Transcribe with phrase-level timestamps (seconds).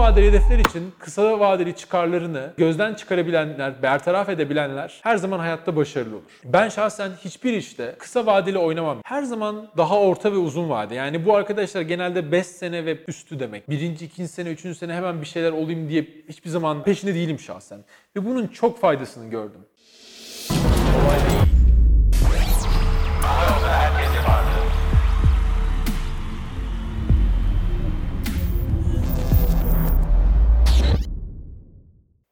[0.00, 6.40] vadeli hedefler için kısa vadeli çıkarlarını gözden çıkarabilenler, bertaraf edebilenler her zaman hayatta başarılı olur.
[6.44, 8.98] Ben şahsen hiçbir işte kısa vadeli oynamam.
[9.04, 10.94] Her zaman daha orta ve uzun vade.
[10.94, 13.70] Yani bu arkadaşlar genelde 5 sene ve üstü demek.
[13.70, 17.78] Birinci, ikinci sene, üçüncü sene hemen bir şeyler olayım diye hiçbir zaman peşinde değilim şahsen.
[18.16, 19.60] Ve bunun çok faydasını gördüm.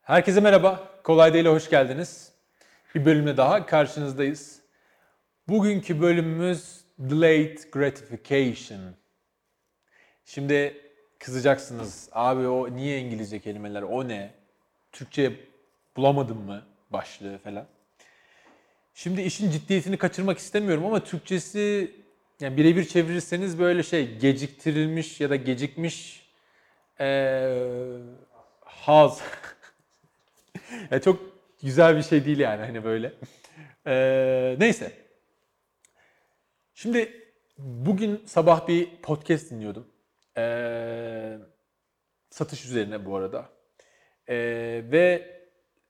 [0.08, 0.88] Herkese merhaba.
[1.04, 2.32] Kolay Değil'e hoş geldiniz.
[2.94, 4.60] Bir bölümle daha karşınızdayız.
[5.48, 8.80] Bugünkü bölümümüz Delayed Gratification.
[10.24, 10.80] Şimdi
[11.18, 12.08] kızacaksınız.
[12.12, 13.82] Abi o niye İngilizce kelimeler?
[13.82, 14.30] O ne?
[14.92, 15.32] Türkçe
[15.96, 16.62] bulamadım mı?
[16.90, 17.66] Başlığı falan.
[18.94, 21.92] Şimdi işin ciddiyetini kaçırmak istemiyorum ama Türkçesi
[22.40, 26.28] yani birebir çevirirseniz böyle şey geciktirilmiş ya da gecikmiş
[27.00, 27.58] ee,
[28.64, 29.22] haz
[30.90, 31.20] yani çok
[31.62, 33.12] güzel bir şey değil yani hani böyle.
[33.86, 34.92] Ee, neyse.
[36.74, 39.86] Şimdi bugün sabah bir podcast dinliyordum.
[40.36, 41.38] Ee,
[42.30, 43.48] satış üzerine bu arada.
[44.28, 45.38] Ee, ve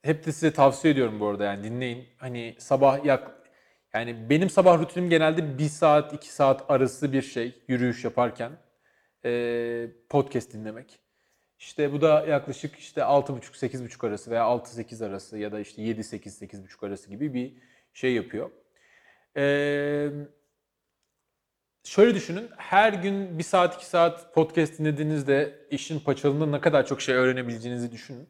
[0.03, 2.09] hep de size tavsiye ediyorum bu arada yani dinleyin.
[2.17, 3.39] Hani sabah yak
[3.95, 8.53] yani benim sabah rutinim genelde bir saat iki saat arası bir şey yürüyüş yaparken
[9.25, 10.99] e, podcast dinlemek.
[11.59, 17.11] İşte bu da yaklaşık işte 6.5-8.5 arası veya 6-8 arası ya da işte 7-8-8.5 arası
[17.11, 17.55] gibi bir
[17.93, 18.51] şey yapıyor.
[19.37, 20.09] Ee,
[21.85, 27.01] şöyle düşünün, her gün 1 saat 2 saat podcast dinlediğinizde işin paçalında ne kadar çok
[27.03, 28.29] şey öğrenebileceğinizi düşünün.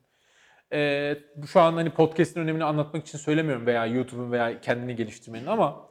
[0.73, 1.17] Ee,
[1.53, 5.91] şu an hani podcast'in önemini anlatmak için söylemiyorum veya YouTube'un veya kendini geliştirmenin ama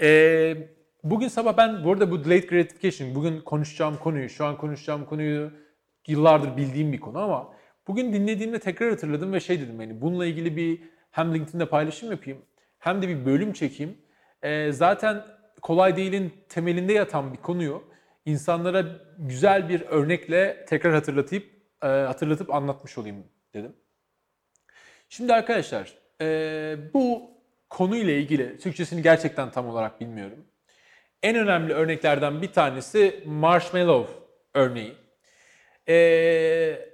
[0.00, 0.56] e,
[1.04, 5.52] bugün sabah ben bu arada bu delayed gratification, bugün konuşacağım konuyu, şu an konuşacağım konuyu
[6.08, 7.54] yıllardır bildiğim bir konu ama
[7.88, 12.42] bugün dinlediğimde tekrar hatırladım ve şey dedim yani bununla ilgili bir hem LinkedIn'de paylaşım yapayım
[12.78, 13.98] hem de bir bölüm çekeyim.
[14.42, 15.24] E, zaten
[15.62, 17.82] kolay değilin temelinde yatan bir konuyu
[18.24, 18.84] insanlara
[19.18, 21.44] güzel bir örnekle tekrar hatırlatıp
[21.82, 23.76] e, hatırlatıp anlatmış olayım dedim.
[25.08, 27.30] Şimdi arkadaşlar e, bu
[27.70, 30.44] konuyla ilgili Türkçesini gerçekten tam olarak bilmiyorum.
[31.22, 34.12] En önemli örneklerden bir tanesi marshmallow
[34.54, 34.94] örneği.
[35.88, 36.88] Ee,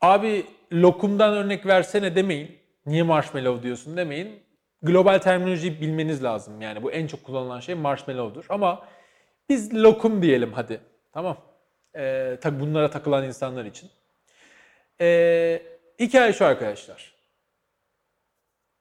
[0.00, 2.58] abi lokumdan örnek versene demeyin.
[2.86, 4.42] Niye marshmallow diyorsun demeyin.
[4.82, 6.60] Global terminolojiyi bilmeniz lazım.
[6.60, 8.46] Yani bu en çok kullanılan şey marshmallow'dur.
[8.48, 8.88] Ama
[9.48, 10.80] biz lokum diyelim hadi.
[11.12, 11.38] Tamam.
[11.96, 13.90] Ee, tabii bunlara takılan insanlar için.
[15.00, 15.62] Ee,
[16.00, 17.14] hikaye şu arkadaşlar.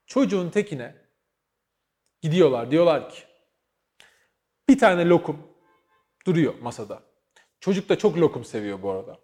[0.05, 0.95] Çocuğun tekine
[2.21, 2.71] gidiyorlar.
[2.71, 3.19] Diyorlar ki
[4.69, 5.47] bir tane lokum
[6.25, 7.12] duruyor masada.
[7.63, 9.19] Çocuk da çok lokum seviyor bu arada.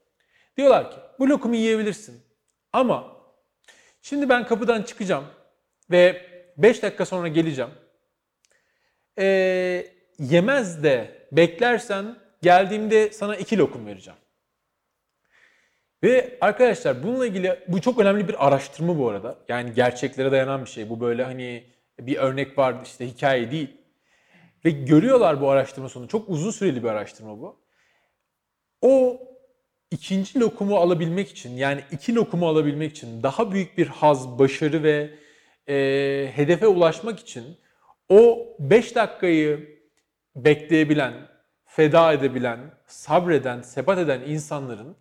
[0.58, 2.22] Diyorlar ki bu lokumu yiyebilirsin.
[2.74, 3.18] Ama
[4.02, 5.26] şimdi ben kapıdan çıkacağım
[5.92, 6.26] ve
[6.58, 7.72] 5 dakika sonra geleceğim.
[9.20, 9.88] Ee,
[10.20, 14.20] yemez de beklersen geldiğimde sana 2 lokum vereceğim.
[16.04, 19.38] Ve arkadaşlar bununla ilgili bu çok önemli bir araştırma bu arada.
[19.48, 20.90] Yani gerçeklere dayanan bir şey.
[20.90, 21.64] Bu böyle hani
[22.00, 23.78] bir örnek var işte hikaye değil.
[24.66, 26.08] Ve görüyorlar bu araştırma sonu.
[26.08, 27.69] Çok uzun süreli bir araştırma bu.
[28.82, 29.22] O
[29.92, 35.10] ikinci lokumu alabilmek için yani iki lokumu alabilmek için daha büyük bir haz, başarı ve
[35.68, 37.58] e, hedefe ulaşmak için
[38.10, 39.80] o 5 dakikayı
[40.36, 41.14] bekleyebilen,
[41.66, 44.98] feda edebilen, sabreden, sebat eden insanların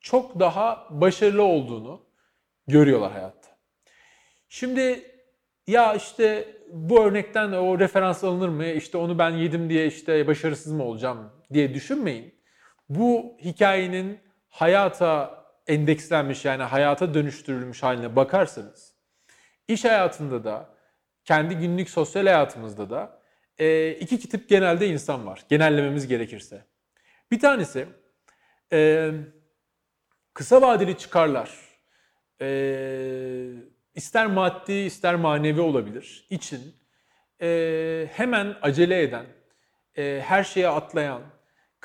[0.00, 2.00] çok daha başarılı olduğunu
[2.66, 3.48] görüyorlar hayatta.
[4.48, 5.02] Şimdi
[5.66, 8.66] ya işte bu örnekten o referans alınır mı?
[8.66, 12.35] İşte onu ben yedim diye işte başarısız mı olacağım diye düşünmeyin
[12.88, 18.94] bu hikayenin hayata endekslenmiş yani hayata dönüştürülmüş haline bakarsanız
[19.68, 20.74] iş hayatında da
[21.24, 23.20] kendi günlük sosyal hayatımızda da
[23.58, 26.64] e, iki tip genelde insan var genellememiz gerekirse.
[27.30, 27.86] Bir tanesi
[28.72, 29.10] e,
[30.34, 31.50] kısa vadeli çıkarlar
[32.40, 32.48] e,
[33.94, 36.76] ister maddi ister manevi olabilir için
[38.16, 39.26] hemen acele eden,
[40.22, 41.22] her şeye atlayan,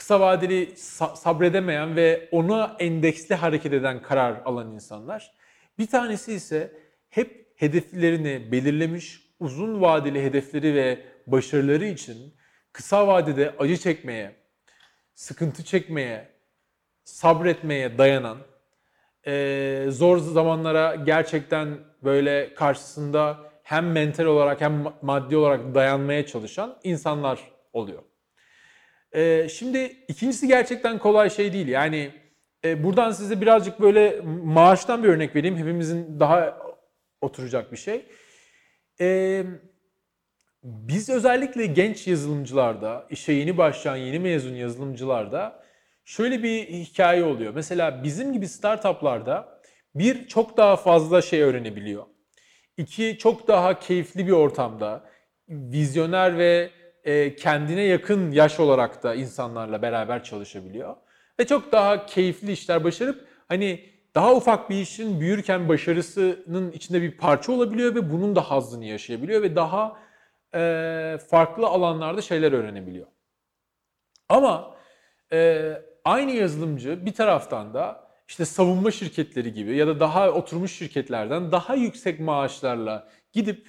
[0.01, 0.74] kısa vadeli
[1.15, 5.31] sabredemeyen ve ona endeksli hareket eden karar alan insanlar.
[5.80, 6.71] Bir tanesi ise
[7.09, 12.33] hep hedeflerini belirlemiş, uzun vadeli hedefleri ve başarıları için
[12.74, 14.36] kısa vadede acı çekmeye,
[15.13, 16.30] sıkıntı çekmeye,
[17.03, 18.38] sabretmeye dayanan,
[19.92, 28.11] zor zamanlara gerçekten böyle karşısında hem mental olarak hem maddi olarak dayanmaya çalışan insanlar oluyor.
[29.16, 31.68] Ee, şimdi ikincisi gerçekten kolay şey değil.
[31.68, 32.12] Yani
[32.66, 35.58] E, buradan size birazcık böyle maaştan bir örnek vereyim.
[35.58, 36.58] Hepimizin daha
[37.22, 38.06] oturacak bir şey.
[39.02, 39.44] E,
[40.63, 45.63] biz özellikle genç yazılımcılarda, işe yeni başlayan, yeni mezun yazılımcılarda
[46.06, 47.54] şöyle bir hikaye oluyor.
[47.56, 49.62] Mesela bizim gibi startuplarda
[49.96, 52.06] bir çok daha fazla şey öğrenebiliyor.
[52.78, 55.04] İki çok daha keyifli bir ortamda,
[55.50, 56.69] vizyoner ve
[57.03, 60.95] e, kendine yakın yaş olarak da insanlarla beraber çalışabiliyor.
[61.39, 67.18] Ve çok daha keyifli işler başarıp hani daha ufak bir işin büyürken başarısının içinde bir
[67.18, 69.98] parça olabiliyor ve bunun da hazzını yaşayabiliyor ve daha
[70.56, 73.07] e, farklı alanlarda şeyler öğrenebiliyor.
[74.30, 74.75] Ama
[75.31, 75.71] e,
[76.06, 81.75] aynı yazılımcı bir taraftan da işte savunma şirketleri gibi ya da daha oturmuş şirketlerden daha
[81.75, 83.68] yüksek maaşlarla gidip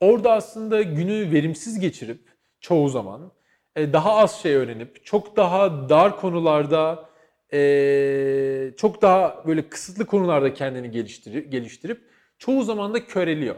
[0.00, 2.29] orada aslında günü verimsiz geçirip
[2.60, 3.32] çoğu zaman
[3.76, 7.10] e, daha az şey öğrenip çok daha dar konularda
[7.52, 13.56] e, çok daha böyle kısıtlı konularda kendini geliştirip, geliştirip çoğu zaman da köreliyor.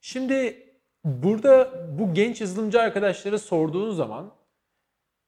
[0.00, 0.66] Şimdi
[1.04, 4.34] burada bu genç yazılımcı arkadaşlara sorduğun zaman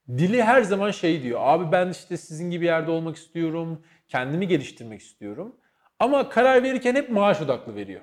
[0.09, 1.39] dili her zaman şey diyor.
[1.43, 3.81] Abi ben işte sizin gibi yerde olmak istiyorum.
[4.07, 5.55] Kendimi geliştirmek istiyorum.
[5.99, 8.01] Ama karar verirken hep maaş odaklı veriyor.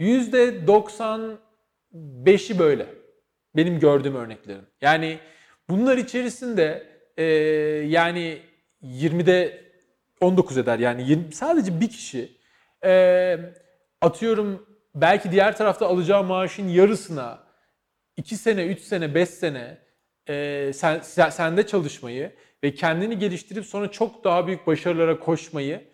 [0.00, 2.99] %95'i böyle.
[3.56, 4.62] Benim gördüğüm örneklerin.
[4.80, 5.18] Yani
[5.68, 6.86] bunlar içerisinde
[7.16, 7.24] e,
[7.86, 8.38] yani
[8.82, 9.64] 20'de
[10.20, 10.78] 19 eder.
[10.78, 12.36] Yani 20, sadece bir kişi
[12.84, 13.36] e,
[14.00, 17.38] atıyorum belki diğer tarafta alacağı maaşın yarısına
[18.16, 19.78] 2 sene, 3 sene, 5 sene
[20.28, 21.00] e, sen,
[21.30, 22.32] sende çalışmayı
[22.64, 25.84] ve kendini geliştirip sonra çok daha büyük başarılara koşmayı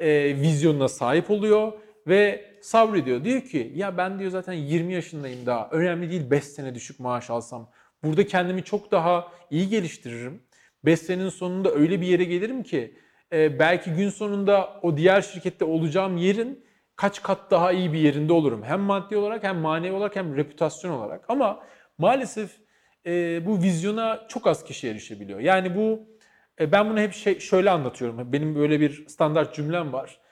[0.00, 1.72] e, vizyonuna sahip oluyor
[2.06, 3.24] ve sabrediyor.
[3.24, 7.30] Diyor ki ya ben diyor zaten 20 yaşındayım daha önemli değil 5 sene düşük maaş
[7.30, 7.70] alsam.
[8.04, 10.42] Burada kendimi çok daha iyi geliştiririm.
[10.84, 12.98] 5 senenin sonunda öyle bir yere gelirim ki
[13.32, 16.64] e, belki gün sonunda o diğer şirkette olacağım yerin
[16.96, 18.62] kaç kat daha iyi bir yerinde olurum.
[18.62, 21.24] Hem maddi olarak hem manevi olarak hem reputasyon olarak.
[21.28, 21.62] Ama
[21.98, 22.50] maalesef
[23.06, 25.40] e, bu vizyona çok az kişi erişebiliyor.
[25.40, 26.08] Yani bu
[26.60, 28.32] e, ben bunu hep şey, şöyle anlatıyorum.
[28.32, 30.23] Benim böyle bir standart cümlem var.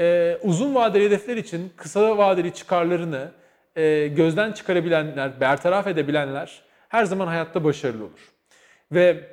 [0.00, 3.32] E, uzun vadeli hedefler için kısa vadeli çıkarlarını
[3.76, 8.32] e, gözden çıkarabilenler, bertaraf edebilenler her zaman hayatta başarılı olur.
[8.92, 9.24] Ve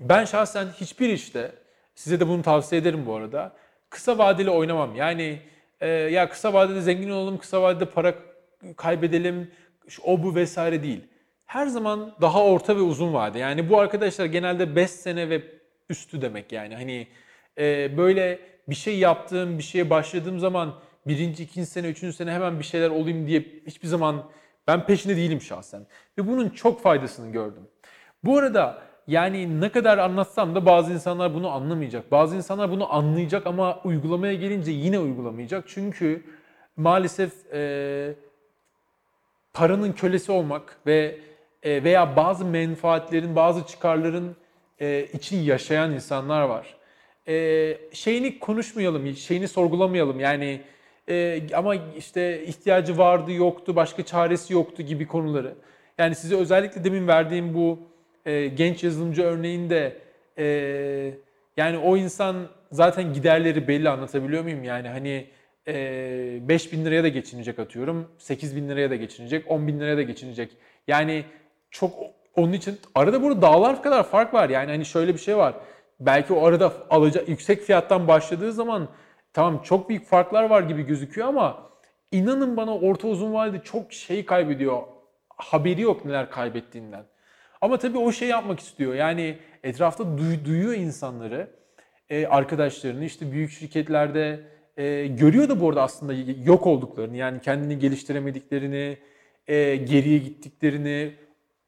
[0.00, 1.52] ben şahsen hiçbir işte,
[1.94, 3.56] size de bunu tavsiye ederim bu arada,
[3.90, 4.96] kısa vadeli oynamam.
[4.96, 5.40] Yani
[5.80, 8.14] e, ya kısa vadede zengin olalım, kısa vadede para
[8.76, 9.50] kaybedelim,
[10.04, 11.00] o bu vesaire değil.
[11.44, 13.38] Her zaman daha orta ve uzun vade.
[13.38, 15.42] Yani bu arkadaşlar genelde 5 sene ve
[15.88, 16.74] üstü demek yani.
[16.74, 17.06] Hani
[17.58, 20.74] e, böyle bir şey yaptığım, bir şeye başladığım zaman
[21.06, 24.24] birinci, ikinci sene, üçüncü sene hemen bir şeyler olayım diye hiçbir zaman
[24.66, 25.86] ben peşinde değilim şahsen.
[26.18, 27.62] Ve bunun çok faydasını gördüm.
[28.24, 32.12] Bu arada yani ne kadar anlatsam da bazı insanlar bunu anlamayacak.
[32.12, 35.64] Bazı insanlar bunu anlayacak ama uygulamaya gelince yine uygulamayacak.
[35.68, 36.22] Çünkü
[36.76, 38.14] maalesef e,
[39.52, 41.18] paranın kölesi olmak ve
[41.62, 44.36] e, veya bazı menfaatlerin, bazı çıkarların
[44.80, 46.76] e, için yaşayan insanlar var.
[47.28, 50.20] E, şeyini konuşmayalım, şeyini sorgulamayalım.
[50.20, 50.60] Yani
[51.08, 55.54] e, ama işte ihtiyacı vardı, yoktu, başka çaresi yoktu gibi konuları.
[55.98, 57.78] Yani size özellikle demin verdiğim bu
[58.26, 59.96] e, genç yazılımcı örneğinde
[60.38, 61.14] e,
[61.56, 64.64] yani o insan zaten giderleri belli anlatabiliyor muyum?
[64.64, 65.26] Yani hani
[65.68, 69.96] e, 5 bin liraya da geçinecek atıyorum, 8 bin liraya da geçinecek, 10 bin liraya
[69.96, 70.50] da geçinecek.
[70.88, 71.24] Yani
[71.70, 71.92] çok
[72.36, 74.48] onun için arada burada dağlar kadar fark var.
[74.48, 75.54] Yani hani şöyle bir şey var.
[76.00, 78.88] Belki o arada alacak yüksek fiyattan başladığı zaman
[79.32, 81.70] tamam çok büyük farklar var gibi gözüküyor ama
[82.12, 84.82] inanın bana orta uzun vadede çok şey kaybediyor.
[85.36, 87.04] Haberi yok neler kaybettiğinden.
[87.60, 88.94] Ama tabii o şey yapmak istiyor.
[88.94, 91.50] Yani etrafta duy, duyuyor insanları,
[92.08, 94.40] e, arkadaşlarını işte büyük şirketlerde
[94.76, 96.12] e, görüyor da bu arada aslında
[96.44, 97.16] yok olduklarını.
[97.16, 98.98] Yani kendini geliştiremediklerini,
[99.46, 101.14] e, geriye gittiklerini,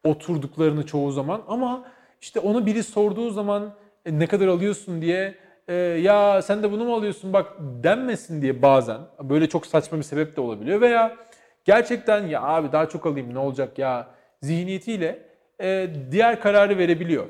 [0.03, 1.43] oturduklarını çoğu zaman.
[1.47, 1.85] Ama
[2.21, 3.75] işte ona biri sorduğu zaman
[4.05, 5.35] e, ne kadar alıyorsun diye
[5.67, 10.03] e, ya sen de bunu mu alıyorsun bak denmesin diye bazen böyle çok saçma bir
[10.03, 11.17] sebep de olabiliyor veya
[11.65, 14.07] gerçekten ya abi daha çok alayım ne olacak ya
[14.41, 15.19] zihniyetiyle
[15.61, 17.27] e, diğer kararı verebiliyor.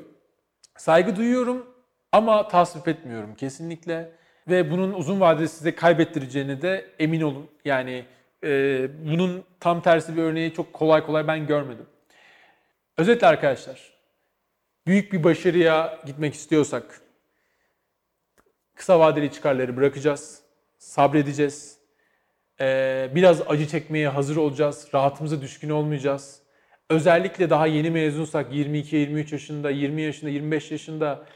[0.76, 1.66] Saygı duyuyorum
[2.12, 4.12] ama tasvip etmiyorum kesinlikle.
[4.48, 7.46] Ve bunun uzun vadede size kaybettireceğini de emin olun.
[7.64, 8.04] Yani
[8.44, 8.48] e,
[9.10, 11.86] bunun tam tersi bir örneği çok kolay kolay ben görmedim.
[12.98, 13.92] Özetle arkadaşlar,
[14.86, 17.00] büyük bir başarıya gitmek istiyorsak
[18.74, 20.42] kısa vadeli çıkarları bırakacağız,
[20.78, 21.78] sabredeceğiz,
[22.60, 26.40] ee, biraz acı çekmeye hazır olacağız, rahatımıza düşkün olmayacağız
[26.90, 31.26] özellikle daha yeni mezunsak 22-23 yaşında, 20 yaşında, 25 yaşında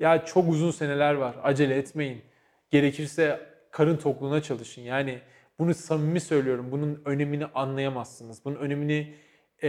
[0.00, 1.36] Ya çok uzun seneler var.
[1.42, 2.22] Acele etmeyin.
[2.70, 3.40] Gerekirse
[3.70, 4.82] karın tokluğuna çalışın.
[4.82, 5.18] Yani
[5.58, 6.66] bunu samimi söylüyorum.
[6.70, 8.44] Bunun önemini anlayamazsınız.
[8.44, 9.14] Bunun önemini
[9.62, 9.68] e,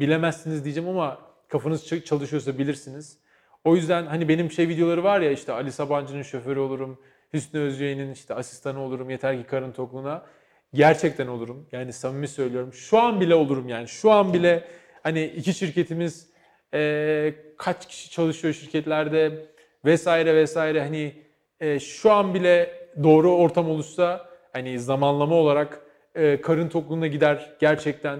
[0.00, 1.18] bilemezsiniz diyeceğim ama
[1.48, 3.18] kafanız çalışıyorsa bilirsiniz.
[3.64, 6.98] O yüzden hani benim şey videoları var ya işte Ali Sabancı'nın şoförü olurum.
[7.32, 9.10] Hüsnü Özyeğin'in işte asistanı olurum.
[9.10, 10.26] Yeter ki karın tokluğuna.
[10.74, 11.68] Gerçekten olurum.
[11.72, 12.72] Yani samimi söylüyorum.
[12.72, 13.88] Şu an bile olurum yani.
[13.88, 14.64] Şu an bile
[15.02, 16.30] hani iki şirketimiz
[16.74, 19.46] e, kaç kişi çalışıyor şirketlerde
[19.84, 21.14] vesaire vesaire hani
[21.60, 25.80] e, şu an bile doğru ortam oluşsa hani zamanlama olarak
[26.14, 28.18] e, karın tokluğuna gider gerçekten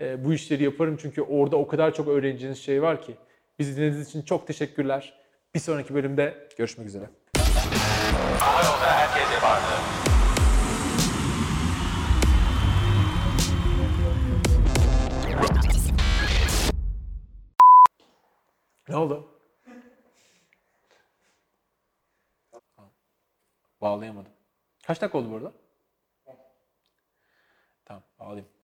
[0.00, 3.16] e, bu işleri yaparım çünkü orada o kadar çok öğreneceğiniz şey var ki.
[3.58, 5.14] Bizi dinlediğiniz için çok teşekkürler.
[5.54, 7.10] Bir sonraki bölümde görüşmek üzere.
[8.40, 9.66] Hava yolda herkes yapardı.
[18.88, 19.32] Ne oldu?
[23.80, 24.32] Bağlayamadım.
[24.86, 25.52] Kaç dakika oldu burada?
[27.84, 28.48] Tamam bağlayayım.